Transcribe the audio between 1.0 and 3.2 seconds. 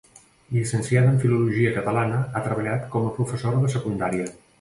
en filologia catalana, ha treballat com a